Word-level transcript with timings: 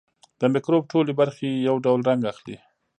د 0.39 0.41
مکروب 0.53 0.83
ټولې 0.91 1.11
برخې 1.21 1.49
یو 1.67 1.75
ډول 1.85 1.99
رنګ 2.09 2.21
اخلي. 2.31 2.57